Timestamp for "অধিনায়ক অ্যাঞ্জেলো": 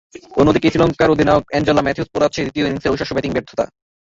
1.15-1.81